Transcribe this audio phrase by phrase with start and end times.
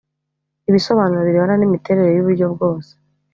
[0.69, 2.91] Ibisobanuro birebana n imiterere y uburyo bwose